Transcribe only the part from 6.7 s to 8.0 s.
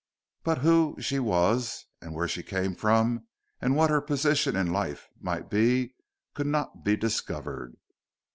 be discovered.